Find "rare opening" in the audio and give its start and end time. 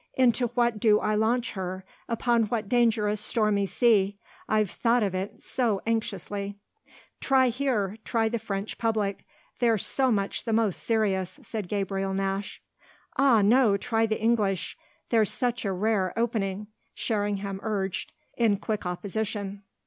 15.71-16.65